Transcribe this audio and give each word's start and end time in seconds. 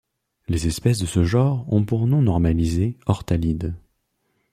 Les 0.47 0.65
espèces 0.65 0.97
de 0.97 1.05
ce 1.05 1.23
genre 1.23 1.71
ont 1.71 1.85
pour 1.85 2.07
nom 2.07 2.23
normalisé 2.23 2.97
ortalide. 3.05 3.75